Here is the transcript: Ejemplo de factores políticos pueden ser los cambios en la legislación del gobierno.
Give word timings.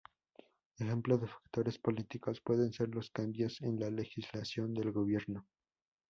Ejemplo 0.79 1.19
de 1.19 1.27
factores 1.27 1.77
políticos 1.77 2.41
pueden 2.41 2.73
ser 2.73 2.89
los 2.89 3.11
cambios 3.11 3.61
en 3.61 3.79
la 3.79 3.91
legislación 3.91 4.73
del 4.73 4.91
gobierno. 4.91 5.45